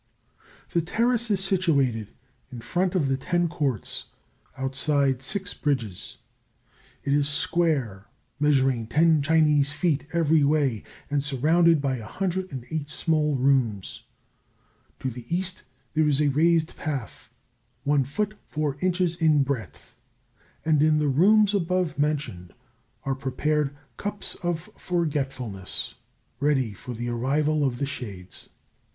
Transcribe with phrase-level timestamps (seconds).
[0.71, 2.07] The Terrace is situated
[2.51, 4.05] in front of the Ten Courts,
[4.57, 6.17] outside the six bridges.
[7.03, 8.07] It is square,
[8.39, 14.01] measuring ten (Chinese) feet every way, and surrounded by 108 small rooms.
[15.01, 15.61] To the east
[15.93, 17.31] there is a raised path,
[17.83, 19.95] one foot four inches in breadth,
[20.65, 22.55] and in the rooms above mentioned
[23.03, 25.93] are prepared cups of forgetfulness
[26.39, 28.49] ready for the arrival of the shades.